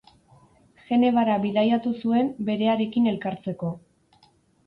[0.85, 3.69] Genevara bidaiatu zuen berearekin elkartzeko.